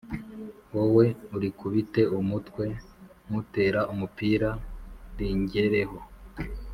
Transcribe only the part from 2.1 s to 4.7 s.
umutwe nk’utera umupira